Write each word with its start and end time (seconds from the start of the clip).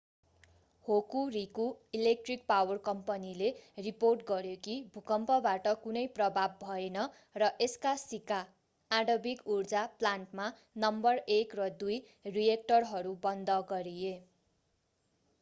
Hokuriku 0.85 1.65
electric 1.97 2.45
power 2.47 2.79
कम्पनीले 2.87 3.49
report 3.79 4.23
गर्‍यो 4.29 4.55
कि 4.67 4.77
भूकम्पबाट 4.95 5.69
कुनै 5.83 6.03
प्रभाव 6.15 6.55
भएन 6.63 6.97
र 7.37 7.51
यसका 7.61 7.93
शिका 8.05 8.41
आणविक 8.91 9.45
ऊर्जा 9.57 9.85
प्लान्टमा 10.01 10.49
नम्बर 10.79 11.23
1 11.37 11.55
र 11.61 11.69
2 11.85 12.01
रिएक्टरहरू 12.33 13.15
बन्द 13.21 13.61
गरिए। 13.69 14.19